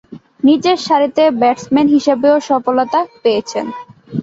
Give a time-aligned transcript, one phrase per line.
[0.43, 3.65] নিচেরসারিতে ব্যাটসম্যান হিসেবেও সফলতা পেয়েছেন।